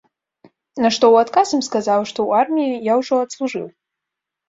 На 0.83 0.91
што 0.95 1.05
ў 1.13 1.27
адказ 1.27 1.47
ім 1.59 1.63
сказаў, 1.69 2.07
што 2.09 2.19
ў 2.27 2.47
арміі 2.47 2.83
я 2.91 3.01
ўжо 3.05 3.25
адслужыў. 3.29 3.73